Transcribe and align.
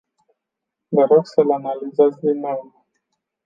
Vă 0.87 1.05
rog 1.09 1.25
să-l 1.25 1.51
analizați 1.51 2.19
din 2.19 2.39
nou. 2.39 2.85